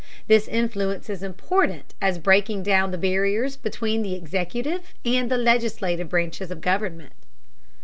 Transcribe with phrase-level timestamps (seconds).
[0.25, 6.49] This influence is important as breaking down the barriers between the executive and legislative branches
[6.49, 7.13] of government.